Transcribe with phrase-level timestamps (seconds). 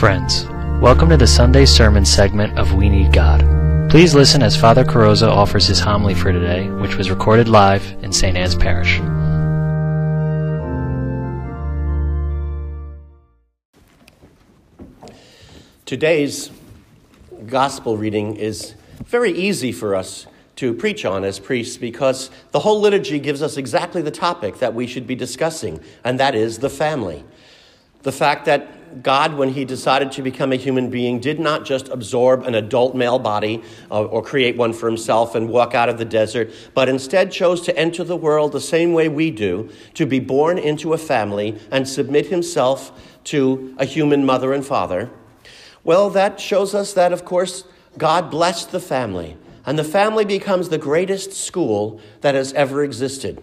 [0.00, 0.46] Friends,
[0.80, 3.40] welcome to the Sunday sermon segment of We Need God.
[3.90, 8.10] Please listen as Father Carrozza offers his homily for today, which was recorded live in
[8.10, 8.34] St.
[8.34, 8.96] Anne's Parish.
[15.84, 16.50] Today's
[17.46, 20.26] gospel reading is very easy for us
[20.56, 24.72] to preach on as priests because the whole liturgy gives us exactly the topic that
[24.72, 27.22] we should be discussing, and that is the family.
[28.00, 31.88] The fact that God, when He decided to become a human being, did not just
[31.88, 35.98] absorb an adult male body uh, or create one for Himself and walk out of
[35.98, 40.06] the desert, but instead chose to enter the world the same way we do, to
[40.06, 45.10] be born into a family and submit Himself to a human mother and father
[45.82, 47.64] well, that shows us that, of course,
[47.96, 53.42] God blessed the family, and the family becomes the greatest school that has ever existed.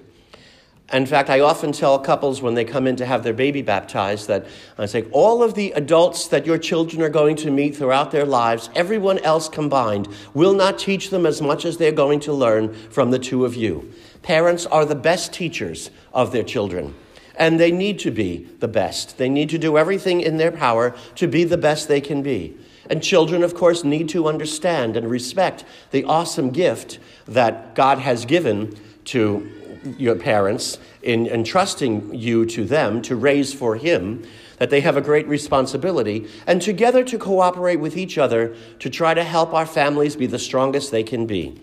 [0.93, 4.29] In fact, I often tell couples when they come in to have their baby baptized
[4.29, 4.45] that
[4.77, 8.25] I say, all of the adults that your children are going to meet throughout their
[8.25, 12.73] lives, everyone else combined, will not teach them as much as they're going to learn
[12.89, 13.91] from the two of you.
[14.21, 16.95] Parents are the best teachers of their children
[17.37, 19.17] and they need to be the best.
[19.17, 22.57] They need to do everything in their power to be the best they can be.
[22.89, 28.25] And children, of course, need to understand and respect the awesome gift that God has
[28.25, 28.75] given
[29.05, 29.51] to
[29.97, 34.23] your parents in entrusting you to them to raise for Him,
[34.57, 39.13] that they have a great responsibility, and together to cooperate with each other to try
[39.13, 41.61] to help our families be the strongest they can be.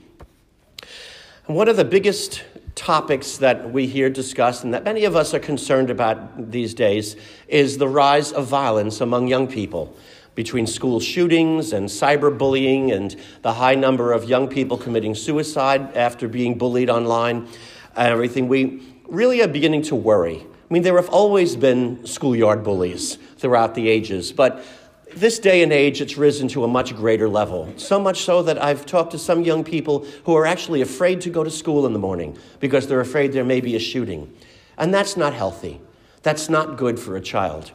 [1.46, 2.42] And one of the biggest
[2.74, 7.16] topics that we hear discussed and that many of us are concerned about these days
[7.48, 9.96] is the rise of violence among young people
[10.34, 16.26] between school shootings and cyberbullying and the high number of young people committing suicide after
[16.26, 17.46] being bullied online
[17.96, 18.48] and everything.
[18.48, 20.40] We really are beginning to worry.
[20.40, 24.64] I mean, there have always been schoolyard bullies throughout the ages, but
[25.14, 27.72] this day and age, it's risen to a much greater level.
[27.76, 31.30] So much so that I've talked to some young people who are actually afraid to
[31.30, 34.34] go to school in the morning because they're afraid there may be a shooting.
[34.76, 35.80] And that's not healthy.
[36.22, 37.70] That's not good for a child.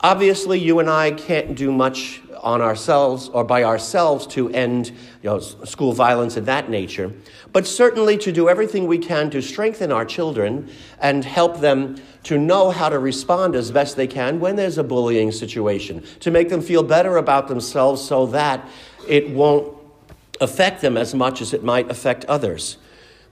[0.00, 4.88] Obviously, you and I can't do much on ourselves or by ourselves to end
[5.22, 7.12] you know, school violence of that nature,
[7.52, 10.68] but certainly to do everything we can to strengthen our children
[11.00, 14.84] and help them to know how to respond as best they can when there's a
[14.84, 18.66] bullying situation, to make them feel better about themselves so that
[19.08, 19.76] it won't
[20.40, 22.78] affect them as much as it might affect others.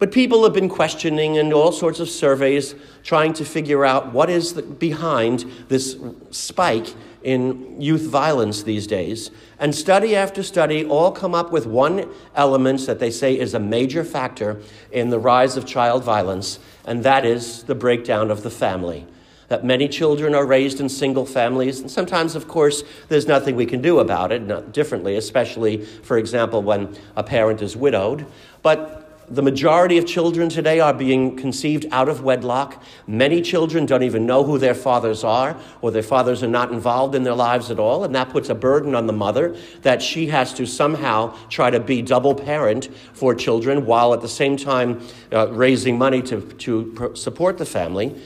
[0.00, 2.74] But people have been questioning and all sorts of surveys
[3.04, 5.94] trying to figure out what is the, behind this
[6.30, 9.30] spike in youth violence these days.
[9.58, 13.60] And study after study all come up with one element that they say is a
[13.60, 18.50] major factor in the rise of child violence, and that is the breakdown of the
[18.50, 19.06] family.
[19.48, 23.66] That many children are raised in single families, and sometimes, of course, there's nothing we
[23.66, 28.24] can do about it, not differently, especially, for example, when a parent is widowed.
[28.62, 28.99] But
[29.30, 32.82] the majority of children today are being conceived out of wedlock.
[33.06, 37.14] Many children don't even know who their fathers are, or their fathers are not involved
[37.14, 40.26] in their lives at all, and that puts a burden on the mother that she
[40.26, 45.00] has to somehow try to be double parent for children while at the same time
[45.32, 48.20] uh, raising money to, to support the family.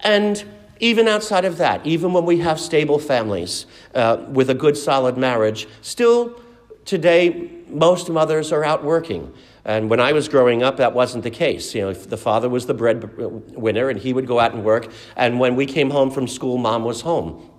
[0.00, 0.42] And
[0.80, 5.18] even outside of that, even when we have stable families uh, with a good solid
[5.18, 6.40] marriage, still
[6.86, 9.32] today most mothers are out working.
[9.66, 11.74] And when I was growing up, that wasn't the case.
[11.74, 14.88] You know, the father was the breadwinner, and he would go out and work.
[15.16, 17.50] And when we came home from school, mom was home.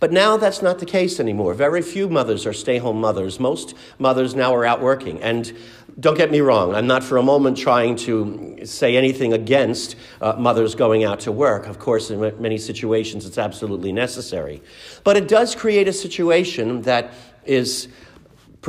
[0.00, 1.54] But now that's not the case anymore.
[1.54, 3.40] Very few mothers are stay home mothers.
[3.40, 5.22] Most mothers now are out working.
[5.22, 5.50] And
[5.98, 10.34] don't get me wrong, I'm not for a moment trying to say anything against uh,
[10.36, 11.66] mothers going out to work.
[11.66, 14.62] Of course, in many situations, it's absolutely necessary.
[15.04, 17.14] But it does create a situation that
[17.44, 17.88] is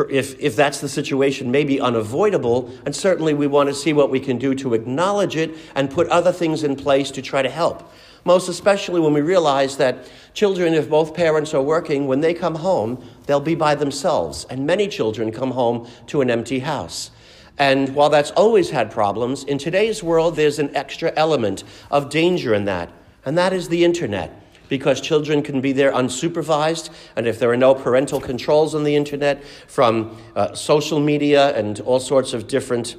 [0.09, 4.19] if, if that's the situation, maybe unavoidable, and certainly we want to see what we
[4.19, 7.91] can do to acknowledge it and put other things in place to try to help.
[8.23, 12.55] Most especially when we realize that children, if both parents are working, when they come
[12.55, 14.45] home, they'll be by themselves.
[14.49, 17.11] And many children come home to an empty house.
[17.57, 22.53] And while that's always had problems, in today's world, there's an extra element of danger
[22.53, 22.91] in that,
[23.25, 27.57] and that is the internet because children can be there unsupervised, and if there are
[27.57, 32.95] no parental controls on the internet from uh, social media and all sorts of different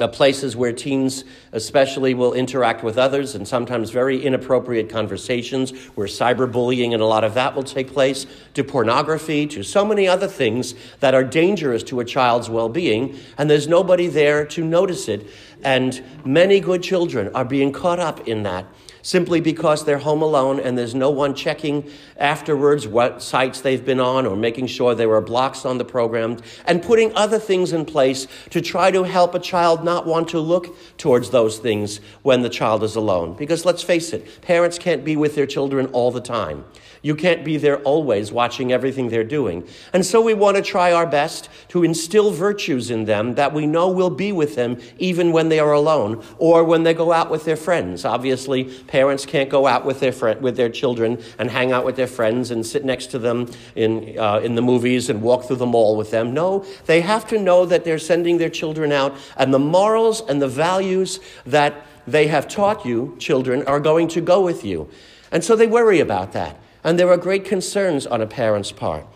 [0.00, 6.06] uh, places where teens, especially, will interact with others and sometimes very inappropriate conversations, where
[6.06, 8.24] cyberbullying and a lot of that will take place,
[8.54, 13.14] to pornography, to so many other things that are dangerous to a child's well being,
[13.36, 15.26] and there's nobody there to notice it.
[15.62, 18.66] And many good children are being caught up in that
[19.02, 24.00] simply because they're home alone and there's no one checking afterwards what sites they've been
[24.00, 27.84] on or making sure there are blocks on the program and putting other things in
[27.84, 32.42] place to try to help a child not want to look towards those things when
[32.42, 33.34] the child is alone.
[33.34, 36.64] Because let's face it, parents can't be with their children all the time.
[37.02, 39.66] You can't be there always watching everything they're doing.
[39.92, 43.66] And so we want to try our best to instill virtues in them that we
[43.66, 47.28] know will be with them even when they are alone or when they go out
[47.28, 48.04] with their friends.
[48.04, 51.96] Obviously, parents can't go out with their, fr- with their children and hang out with
[51.96, 55.56] their friends and sit next to them in, uh, in the movies and walk through
[55.56, 56.32] the mall with them.
[56.32, 60.40] No, they have to know that they're sending their children out and the morals and
[60.40, 61.74] the values that
[62.06, 64.88] they have taught you, children, are going to go with you.
[65.32, 66.61] And so they worry about that.
[66.84, 69.06] And there are great concerns on a parent's part.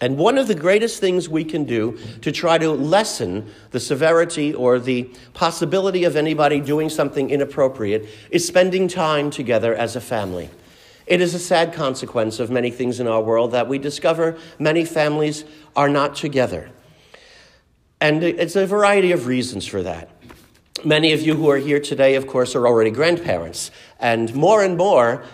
[0.00, 4.52] And one of the greatest things we can do to try to lessen the severity
[4.52, 10.50] or the possibility of anybody doing something inappropriate is spending time together as a family.
[11.06, 14.84] It is a sad consequence of many things in our world that we discover many
[14.84, 15.44] families
[15.76, 16.70] are not together.
[18.00, 20.10] And it's a variety of reasons for that.
[20.84, 23.70] Many of you who are here today, of course, are already grandparents.
[24.00, 25.24] And more and more,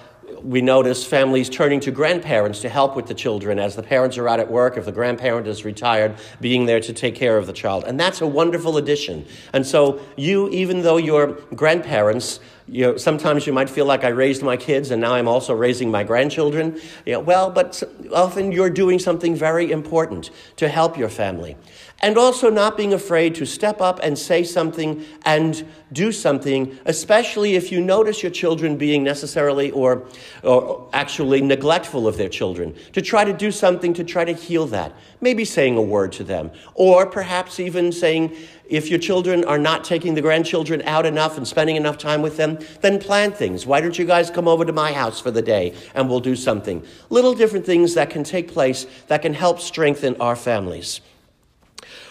[0.42, 4.28] we notice families turning to grandparents to help with the children as the parents are
[4.28, 7.52] out at work, if the grandparent is retired, being there to take care of the
[7.52, 7.84] child.
[7.84, 9.26] And that's a wonderful addition.
[9.52, 12.40] And so, you, even though you're grandparents,
[12.70, 15.52] you know, sometimes you might feel like I raised my kids and now I'm also
[15.52, 16.80] raising my grandchildren.
[17.04, 17.82] You know, well, but
[18.14, 21.56] often you're doing something very important to help your family
[22.00, 27.56] and also not being afraid to step up and say something and do something, especially
[27.56, 30.06] if you notice your children being necessarily or,
[30.42, 34.66] or actually neglectful of their children, to try to do something to try to heal
[34.66, 34.92] that.
[35.20, 38.36] Maybe saying a word to them, or perhaps even saying,
[38.70, 42.36] if your children are not taking the grandchildren out enough and spending enough time with
[42.36, 43.66] them, then plan things.
[43.66, 46.36] Why don't you guys come over to my house for the day and we'll do
[46.36, 46.82] something?
[47.10, 51.00] Little different things that can take place that can help strengthen our families.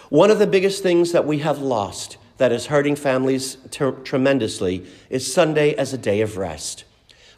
[0.10, 4.86] One of the biggest things that we have lost that is hurting families ter- tremendously
[5.10, 6.84] is Sunday as a day of rest.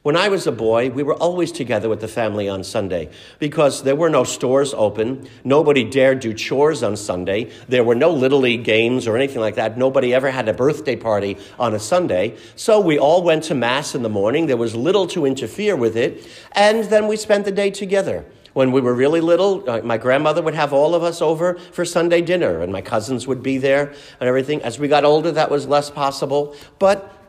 [0.03, 3.83] When I was a boy, we were always together with the family on Sunday because
[3.83, 5.29] there were no stores open.
[5.43, 7.51] Nobody dared do chores on Sunday.
[7.67, 9.77] There were no Little League games or anything like that.
[9.77, 12.35] Nobody ever had a birthday party on a Sunday.
[12.55, 14.47] So we all went to Mass in the morning.
[14.47, 16.27] There was little to interfere with it.
[16.53, 18.25] And then we spent the day together.
[18.53, 21.85] When we were really little, uh, my grandmother would have all of us over for
[21.85, 24.61] Sunday dinner, and my cousins would be there and everything.
[24.63, 26.53] As we got older, that was less possible.
[26.77, 27.20] But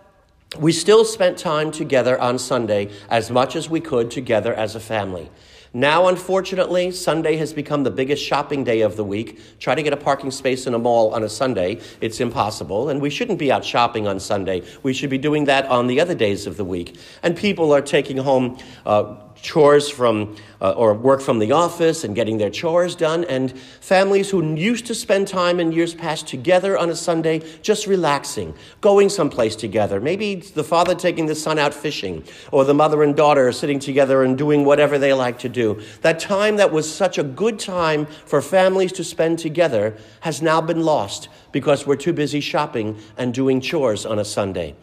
[0.58, 4.80] we still spent time together on Sunday as much as we could together as a
[4.80, 5.30] family.
[5.74, 9.40] Now, unfortunately, Sunday has become the biggest shopping day of the week.
[9.58, 12.90] Try to get a parking space in a mall on a Sunday, it's impossible.
[12.90, 14.62] And we shouldn't be out shopping on Sunday.
[14.82, 16.98] We should be doing that on the other days of the week.
[17.22, 22.14] And people are taking home uh, chores from uh, or work from the office and
[22.14, 26.78] getting their chores done, and families who used to spend time in years past together
[26.78, 30.00] on a Sunday just relaxing, going someplace together.
[30.00, 34.22] Maybe the father taking the son out fishing, or the mother and daughter sitting together
[34.22, 35.82] and doing whatever they like to do.
[36.02, 40.60] That time that was such a good time for families to spend together has now
[40.60, 44.76] been lost because we're too busy shopping and doing chores on a Sunday.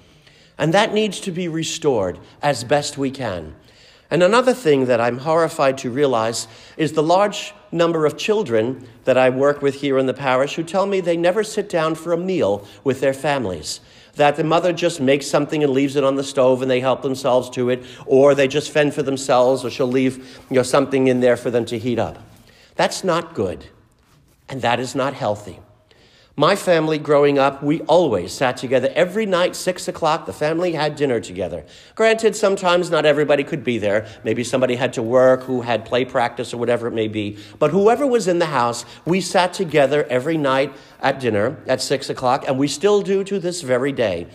[0.58, 3.56] And that needs to be restored as best we can.
[4.12, 6.48] And another thing that I'm horrified to realize
[6.78, 10.64] is the large number of children that I work with here in the parish who
[10.64, 13.82] tell me they never sit down for a meal with their families.
[14.16, 17.04] That the mother just makes something and leaves it on the stove and they help
[17.04, 20.18] themselves to it, or they just fend for themselves, or she'll leave
[20.50, 22.18] you know, something in there for them to heat up.
[22.76, 23.68] That's not good,
[24.50, 25.60] and that is not healthy.
[26.40, 30.26] My family growing up, we always sat together every night, six o'clock.
[30.26, 31.66] The family had dinner together.
[31.96, 34.08] Granted, sometimes not everybody could be there.
[34.24, 37.38] Maybe somebody had to work, who had play practice, or whatever it may be.
[37.60, 42.10] But whoever was in the house, we sat together every night at dinner at six
[42.10, 44.28] o'clock, and we still do to this very day.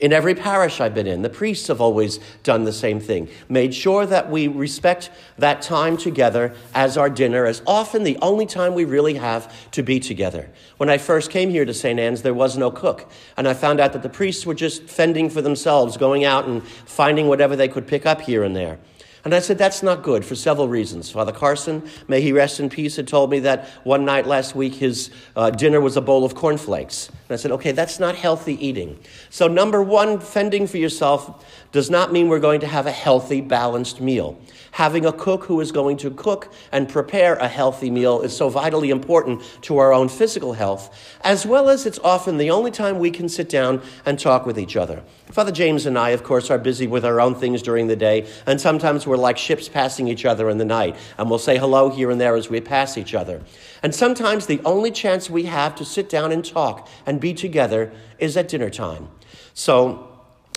[0.00, 3.74] In every parish I've been in, the priests have always done the same thing, made
[3.74, 8.72] sure that we respect that time together as our dinner, as often the only time
[8.72, 10.48] we really have to be together.
[10.78, 12.00] When I first came here to St.
[12.00, 15.28] Anne's, there was no cook, and I found out that the priests were just fending
[15.28, 18.78] for themselves, going out and finding whatever they could pick up here and there.
[19.24, 21.10] And I said, That's not good for several reasons.
[21.10, 24.74] Father Carson, may he rest in peace, had told me that one night last week
[24.74, 27.08] his uh, dinner was a bowl of cornflakes.
[27.08, 28.98] And I said, Okay, that's not healthy eating.
[29.28, 33.40] So, number one, fending for yourself does not mean we're going to have a healthy,
[33.40, 34.40] balanced meal.
[34.72, 38.48] Having a cook who is going to cook and prepare a healthy meal is so
[38.48, 42.98] vitally important to our own physical health, as well as it's often the only time
[42.98, 45.02] we can sit down and talk with each other.
[45.30, 48.26] Father James and I, of course, are busy with our own things during the day,
[48.46, 51.90] and sometimes we're like ships passing each other in the night, and we'll say hello
[51.90, 53.42] here and there as we pass each other.
[53.82, 57.92] And sometimes the only chance we have to sit down and talk and be together
[58.18, 59.08] is at dinner time.
[59.54, 60.09] So,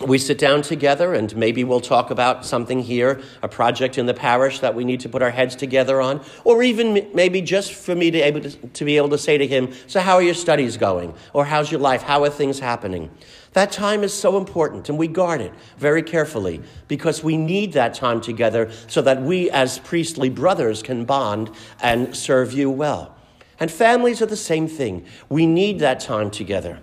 [0.07, 4.13] we sit down together and maybe we'll talk about something here, a project in the
[4.13, 7.95] parish that we need to put our heads together on, or even maybe just for
[7.95, 10.33] me to, able to, to be able to say to him, So, how are your
[10.33, 11.13] studies going?
[11.33, 12.01] Or, How's your life?
[12.01, 13.09] How are things happening?
[13.53, 17.93] That time is so important, and we guard it very carefully because we need that
[17.93, 23.15] time together so that we, as priestly brothers, can bond and serve you well.
[23.59, 25.05] And families are the same thing.
[25.29, 26.79] We need that time together.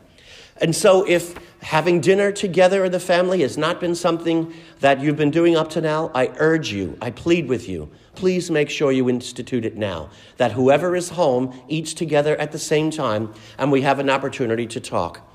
[0.60, 5.16] And so, if having dinner together in the family has not been something that you've
[5.16, 8.92] been doing up to now, I urge you, I plead with you, please make sure
[8.92, 10.10] you institute it now.
[10.36, 14.66] That whoever is home eats together at the same time and we have an opportunity
[14.68, 15.26] to talk.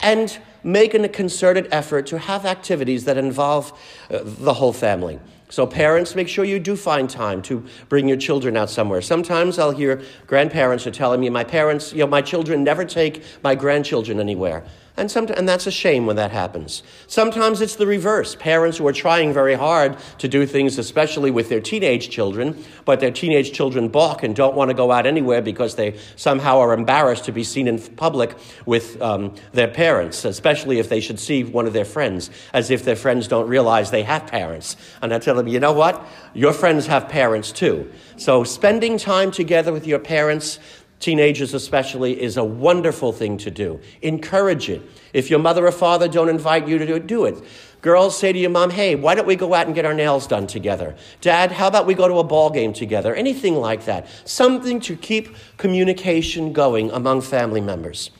[0.00, 3.72] And make a concerted effort to have activities that involve
[4.10, 5.18] uh, the whole family.
[5.48, 9.00] So, parents, make sure you do find time to bring your children out somewhere.
[9.00, 13.22] Sometimes I'll hear grandparents are telling me, my parents, you know, my children never take
[13.44, 14.64] my grandchildren anywhere.
[14.96, 16.82] And, and that's a shame when that happens.
[17.06, 18.34] Sometimes it's the reverse.
[18.34, 23.00] Parents who are trying very hard to do things, especially with their teenage children, but
[23.00, 26.72] their teenage children balk and don't want to go out anywhere because they somehow are
[26.72, 28.34] embarrassed to be seen in public
[28.64, 32.82] with um, their parents, especially if they should see one of their friends, as if
[32.82, 34.76] their friends don't realize they have parents.
[35.02, 36.06] And I tell them, you know what?
[36.32, 37.92] Your friends have parents too.
[38.16, 40.58] So spending time together with your parents,
[41.00, 43.80] teenagers especially, is a wonderful thing to do.
[44.02, 44.82] Encourage it.
[45.12, 47.42] If your mother or father don't invite you to do it, do it.
[47.82, 50.26] Girls say to your mom, hey, why don't we go out and get our nails
[50.26, 50.96] done together?
[51.20, 53.14] Dad, how about we go to a ball game together?
[53.14, 54.08] Anything like that.
[54.28, 58.10] Something to keep communication going among family members.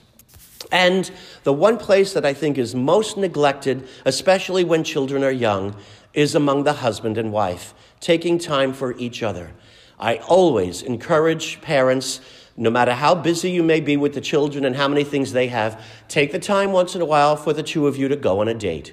[0.71, 1.11] And
[1.45, 5.75] the one place that I think is most neglected, especially when children are young,
[6.13, 9.53] is among the husband and wife, taking time for each other.
[9.99, 12.21] I always encourage parents
[12.57, 15.49] no matter how busy you may be with the children and how many things they
[15.49, 18.41] have, take the time once in a while for the two of you to go
[18.41, 18.93] on a date.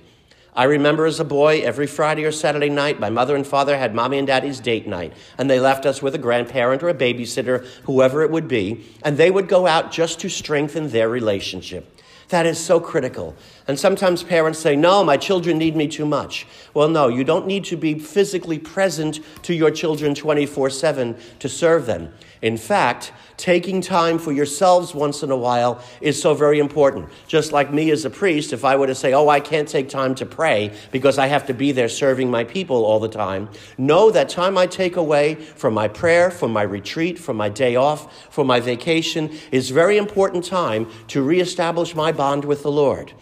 [0.56, 3.96] I remember as a boy, every Friday or Saturday night, my mother and father had
[3.96, 7.66] mommy and daddy's date night, and they left us with a grandparent or a babysitter,
[7.84, 12.00] whoever it would be, and they would go out just to strengthen their relationship.
[12.30, 13.36] That is so critical.
[13.66, 16.46] And sometimes parents say, No, my children need me too much.
[16.74, 21.48] Well, no, you don't need to be physically present to your children 24 7 to
[21.50, 22.14] serve them.
[22.42, 27.08] In fact, taking time for yourselves once in a while is so very important.
[27.26, 29.88] Just like me as a priest, if I were to say, Oh, I can't take
[29.88, 33.48] time to pray because I have to be there serving my people all the time,
[33.78, 37.78] know that time I take away from my prayer, from my retreat, from my day
[37.78, 43.14] off, from my vacation is very important time to reestablish my bond with the Lord.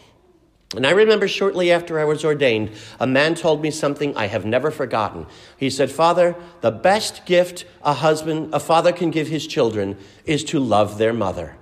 [0.76, 4.46] And I remember shortly after I was ordained, a man told me something I have
[4.46, 5.26] never forgotten.
[5.58, 10.46] He said, Father, the best gift a husband, a father can give his children is
[10.46, 11.58] to love their mother.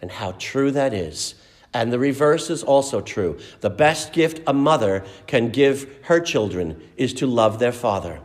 [0.00, 1.36] And how true that is.
[1.72, 3.38] And the reverse is also true.
[3.60, 8.20] The best gift a mother can give her children is to love their father.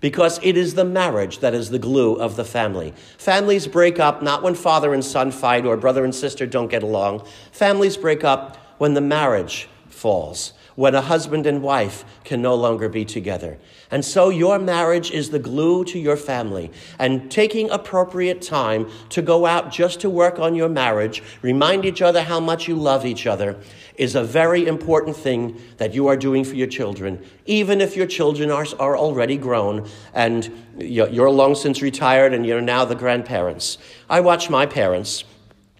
[0.00, 2.92] Because it is the marriage that is the glue of the family.
[3.16, 6.82] Families break up not when father and son fight or brother and sister don't get
[6.82, 7.26] along.
[7.52, 12.88] Families break up when the marriage falls, when a husband and wife can no longer
[12.88, 13.56] be together.
[13.92, 16.72] And so your marriage is the glue to your family.
[16.98, 22.02] And taking appropriate time to go out just to work on your marriage, remind each
[22.02, 23.56] other how much you love each other,
[23.94, 28.08] is a very important thing that you are doing for your children, even if your
[28.08, 33.78] children are, are already grown and you're long since retired and you're now the grandparents.
[34.10, 35.22] I watch my parents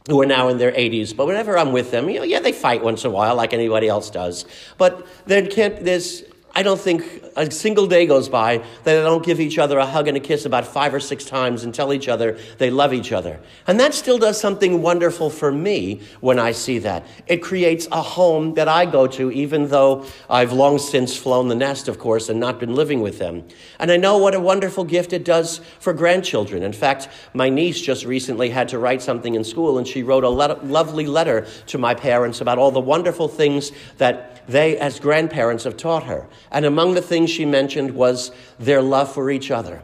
[0.09, 1.17] who are now in their 80s.
[1.17, 3.53] But whenever I'm with them, you know, yeah, they fight once in a while like
[3.53, 4.45] anybody else does.
[4.79, 6.23] But there can't, there's
[6.55, 7.03] I don't think
[7.35, 10.21] a single day goes by that they don't give each other a hug and a
[10.21, 13.41] kiss about five or six times and tell each other they love each other.
[13.67, 17.07] And that still does something wonderful for me when I see that.
[17.27, 21.55] It creates a home that I go to, even though I've long since flown the
[21.55, 23.45] nest, of course, and not been living with them.
[23.79, 26.63] And I know what a wonderful gift it does for grandchildren.
[26.63, 30.25] In fact, my niece just recently had to write something in school, and she wrote
[30.25, 35.65] a lovely letter to my parents about all the wonderful things that they, as grandparents,
[35.65, 36.27] have taught her.
[36.53, 39.83] And among the things she mentioned was their love for each other.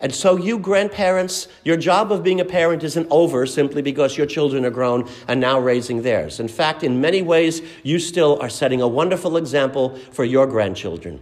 [0.00, 4.26] And so, you grandparents, your job of being a parent isn't over simply because your
[4.26, 6.40] children are grown and now raising theirs.
[6.40, 11.20] In fact, in many ways, you still are setting a wonderful example for your grandchildren.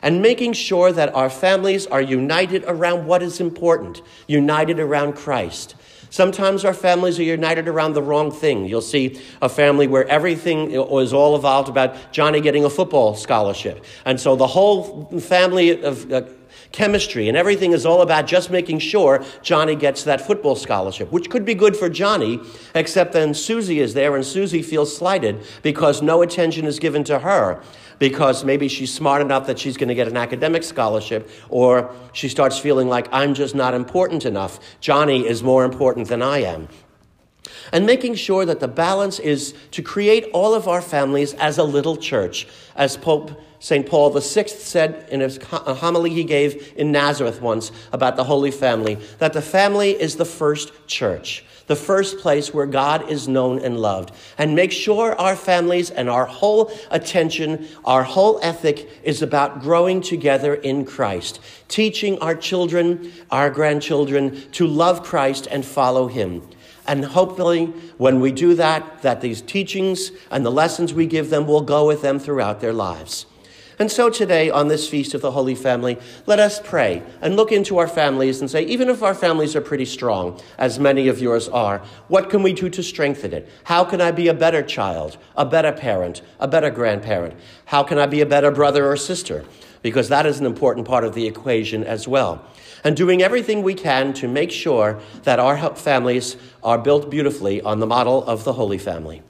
[0.00, 5.74] And making sure that our families are united around what is important, united around Christ.
[6.10, 8.66] Sometimes our families are united around the wrong thing.
[8.66, 13.84] You'll see a family where everything is all evolved about Johnny getting a football scholarship.
[14.04, 16.22] And so the whole family of uh,
[16.72, 21.30] chemistry and everything is all about just making sure Johnny gets that football scholarship, which
[21.30, 22.40] could be good for Johnny,
[22.74, 27.20] except then Susie is there and Susie feels slighted because no attention is given to
[27.20, 27.62] her
[28.00, 32.28] because maybe she's smart enough that she's going to get an academic scholarship, or she
[32.28, 34.58] starts feeling like I'm just not important enough.
[34.80, 36.66] Johnny is more important than I am.
[37.72, 41.62] And making sure that the balance is to create all of our families as a
[41.62, 43.86] little church, as Pope St.
[43.86, 48.94] Paul VI said in a homily he gave in Nazareth once about the Holy Family,
[49.18, 53.78] that the family is the first church, the first place where God is known and
[53.78, 54.10] loved.
[54.36, 60.00] And make sure our families and our whole attention, our whole ethic is about growing
[60.00, 66.42] together in Christ, teaching our children, our grandchildren to love Christ and follow Him.
[66.88, 67.66] And hopefully,
[67.98, 71.86] when we do that, that these teachings and the lessons we give them will go
[71.86, 73.26] with them throughout their lives.
[73.80, 75.96] And so today, on this feast of the Holy Family,
[76.26, 79.62] let us pray and look into our families and say, even if our families are
[79.62, 83.48] pretty strong, as many of yours are, what can we do to strengthen it?
[83.64, 87.40] How can I be a better child, a better parent, a better grandparent?
[87.64, 89.46] How can I be a better brother or sister?
[89.80, 92.44] Because that is an important part of the equation as well.
[92.84, 97.80] And doing everything we can to make sure that our families are built beautifully on
[97.80, 99.22] the model of the Holy Family.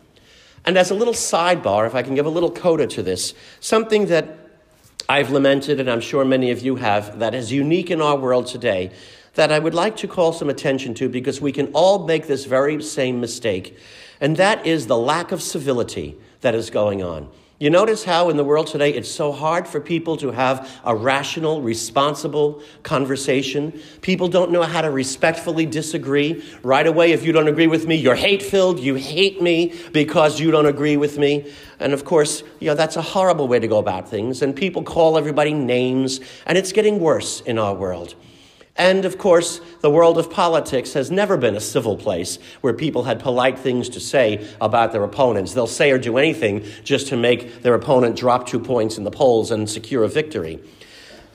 [0.64, 4.06] And as a little sidebar, if I can give a little coda to this, something
[4.06, 4.39] that
[5.10, 8.46] I've lamented, and I'm sure many of you have, that is unique in our world
[8.46, 8.92] today,
[9.34, 12.44] that I would like to call some attention to because we can all make this
[12.44, 13.76] very same mistake,
[14.20, 17.28] and that is the lack of civility that is going on.
[17.60, 20.96] You notice how in the world today it's so hard for people to have a
[20.96, 23.78] rational, responsible conversation.
[24.00, 26.42] People don't know how to respectfully disagree.
[26.62, 28.80] Right away, if you don't agree with me, you're hate filled.
[28.80, 31.52] You hate me because you don't agree with me.
[31.78, 34.40] And of course, you know, that's a horrible way to go about things.
[34.40, 38.14] And people call everybody names, and it's getting worse in our world.
[38.76, 43.04] And of course, the world of politics has never been a civil place where people
[43.04, 45.52] had polite things to say about their opponents.
[45.52, 49.10] They'll say or do anything just to make their opponent drop two points in the
[49.10, 50.60] polls and secure a victory.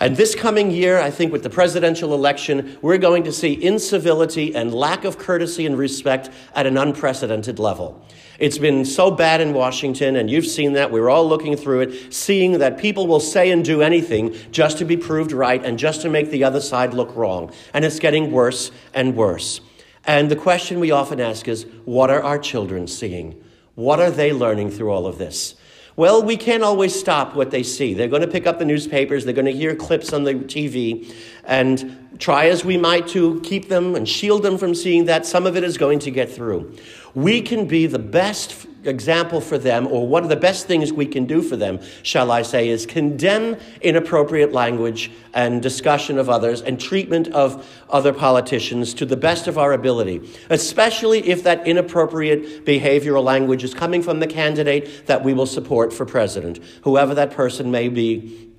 [0.05, 4.55] And this coming year, I think with the presidential election, we're going to see incivility
[4.55, 8.05] and lack of courtesy and respect at an unprecedented level.
[8.37, 10.91] It's been so bad in Washington, and you've seen that.
[10.91, 14.85] We're all looking through it, seeing that people will say and do anything just to
[14.85, 17.51] be proved right and just to make the other side look wrong.
[17.73, 19.59] And it's getting worse and worse.
[20.03, 23.43] And the question we often ask is what are our children seeing?
[23.73, 25.55] What are they learning through all of this?
[25.97, 27.93] Well, we can't always stop what they see.
[27.93, 31.13] They're going to pick up the newspapers, they're going to hear clips on the TV,
[31.45, 35.45] and try as we might to keep them and shield them from seeing that, some
[35.45, 36.75] of it is going to get through
[37.15, 41.07] we can be the best example for them, or one of the best things we
[41.07, 46.61] can do for them, shall I say, is condemn inappropriate language and discussion of others
[46.61, 52.65] and treatment of other politicians to the best of our ability, especially if that inappropriate
[52.65, 57.31] behavioral language is coming from the candidate that we will support for president, whoever that
[57.31, 58.51] person may be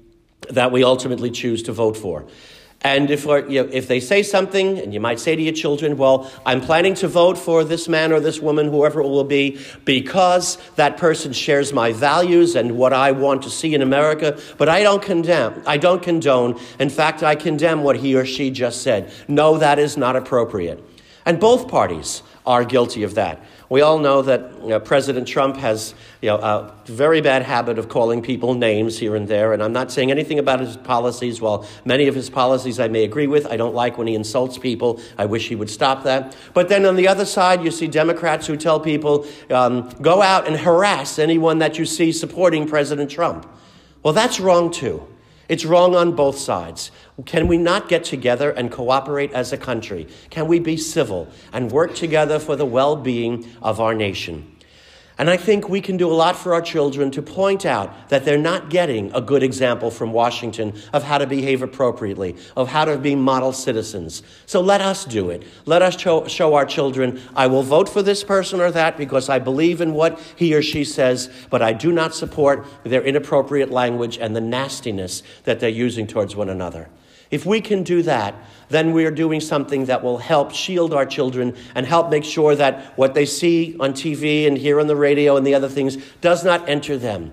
[0.51, 2.27] that we ultimately choose to vote for.
[2.87, 5.97] And if, you know, if they say something, and you might say to your children,
[5.97, 9.59] well, I'm planning to vote for this man or this woman, whoever it will be,
[9.85, 14.69] because that person shares my values and what I want to see in America, but
[14.69, 16.61] I don't condemn, I don't condone.
[16.79, 19.11] In fact, I condemn what he or she just said.
[19.27, 20.81] No, that is not appropriate.
[21.25, 23.45] And both parties are guilty of that.
[23.69, 27.79] We all know that you know, President Trump has you know, a very bad habit
[27.79, 31.41] of calling people names here and there, and I'm not saying anything about his policies.
[31.41, 34.57] While many of his policies I may agree with, I don't like when he insults
[34.57, 35.01] people.
[35.19, 36.37] I wish he would stop that.
[36.55, 40.47] But then on the other side, you see Democrats who tell people, um, go out
[40.47, 43.49] and harass anyone that you see supporting President Trump.
[44.03, 45.07] Well, that's wrong too.
[45.49, 46.91] It's wrong on both sides.
[47.25, 50.09] Can we not get together and cooperate as a country?
[50.31, 54.56] Can we be civil and work together for the well being of our nation?
[55.19, 58.27] And I think we can do a lot for our children to point out that
[58.27, 62.85] they're not getting a good example from Washington of how to behave appropriately, of how
[62.85, 64.23] to be model citizens.
[64.45, 65.45] So let us do it.
[65.65, 69.31] Let us show, show, our children, I will vote for this person or that because
[69.31, 73.71] I believe in what he or she says, but I do not support their inappropriate
[73.71, 76.91] language and the nastiness that they're using towards one another.
[77.31, 78.35] If we can do that,
[78.69, 82.55] then we are doing something that will help shield our children and help make sure
[82.55, 85.97] that what they see on TV and hear on the radio and the other things
[86.21, 87.33] does not enter them,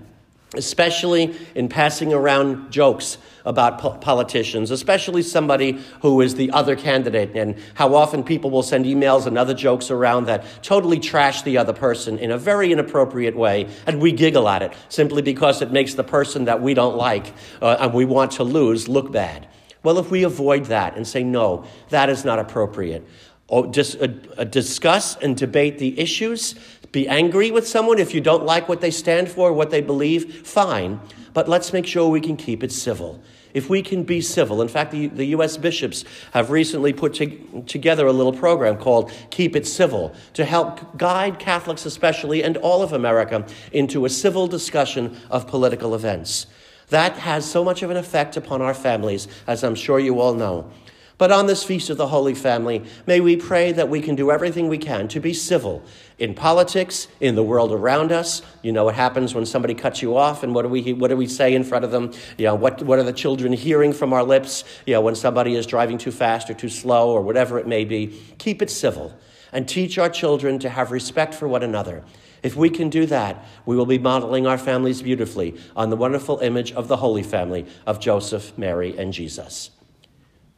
[0.56, 7.36] especially in passing around jokes about po- politicians, especially somebody who is the other candidate,
[7.36, 11.58] and how often people will send emails and other jokes around that totally trash the
[11.58, 15.72] other person in a very inappropriate way, and we giggle at it simply because it
[15.72, 19.48] makes the person that we don't like uh, and we want to lose look bad.
[19.84, 23.06] Well, if we avoid that and say, no, that is not appropriate,
[23.48, 26.56] or just uh, uh, discuss and debate the issues,
[26.94, 30.48] be angry with someone if you don't like what they stand for, what they believe,
[30.48, 31.02] fine,
[31.34, 33.22] but let's make sure we can keep it civil.
[33.54, 35.58] If we can be civil, in fact, the, the U.S.
[35.58, 40.98] bishops have recently put to, together a little program called Keep It Civil to help
[40.98, 46.48] guide Catholics, especially, and all of America into a civil discussion of political events.
[46.90, 50.34] That has so much of an effect upon our families, as I'm sure you all
[50.34, 50.72] know.
[51.18, 54.32] But on this Feast of the Holy Family, may we pray that we can do
[54.32, 55.84] everything we can to be civil
[56.18, 58.42] in politics, in the world around us.
[58.62, 61.16] You know what happens when somebody cuts you off, and what do we, what do
[61.16, 62.12] we say in front of them?
[62.38, 64.64] You know, what, what are the children hearing from our lips?
[64.88, 67.86] You know, when somebody is driving too fast or too slow or whatever it may
[67.86, 68.20] be.
[68.40, 69.18] Keep it civil
[69.52, 72.04] and teach our children to have respect for one another
[72.44, 76.40] if we can do that, we will be modeling our families beautifully on the wonderful
[76.40, 79.72] image of the Holy Family of Joseph, Mary, and Jesus.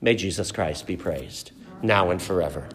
[0.01, 2.67] May Jesus Christ be praised, now and forever.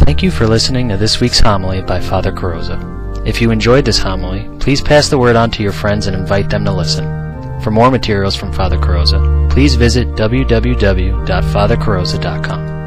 [0.00, 3.26] Thank you for listening to this week's homily by Father Carrozza.
[3.26, 6.50] If you enjoyed this homily, please pass the word on to your friends and invite
[6.50, 7.04] them to listen.
[7.60, 12.77] For more materials from Father Carrozza, please visit www.fathercarozza.com.